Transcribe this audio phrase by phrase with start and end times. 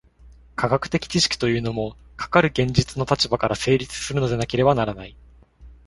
[0.55, 5.15] 科学的知識というのも、かかる現実の立場から成立するのでなければならない。